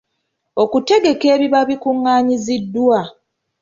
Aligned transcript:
Okutegeka 0.63 1.25
ebiba 1.35 1.59
bikungaanyiziddwa. 1.69 2.99